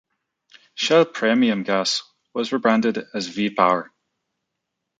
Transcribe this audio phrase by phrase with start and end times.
[0.73, 2.01] Shell "Premium" gas
[2.33, 3.91] was rebranded as "V-Power".